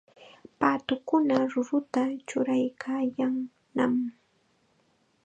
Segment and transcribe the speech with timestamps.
[0.59, 3.93] Paatukuna ruruta churaykaayannam.